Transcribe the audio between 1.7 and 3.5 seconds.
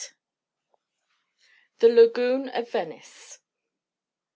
THE LAGOON OF VENICE.